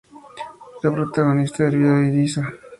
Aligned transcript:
La 0.81 0.91
protagonista 0.91 1.63
del 1.65 1.77
video 1.77 1.99
es 2.01 2.15
Isa. 2.15 2.53